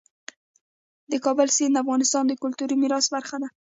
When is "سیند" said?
1.57-1.73